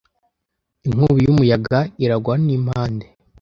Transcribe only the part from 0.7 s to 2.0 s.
Inkubi y'umuyaga